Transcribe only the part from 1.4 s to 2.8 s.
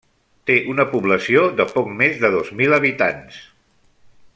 de poc més de dos mil